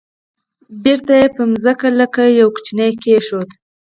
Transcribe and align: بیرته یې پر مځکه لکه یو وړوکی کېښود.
بیرته 0.83 1.13
یې 1.19 1.27
پر 1.35 1.43
مځکه 1.51 1.87
لکه 1.99 2.21
یو 2.39 2.49
وړوکی 2.53 2.89
کېښود. 3.01 3.49